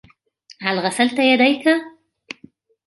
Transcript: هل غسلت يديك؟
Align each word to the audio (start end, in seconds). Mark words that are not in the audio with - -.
هل 0.61 0.79
غسلت 0.79 1.19
يديك؟ 1.19 1.67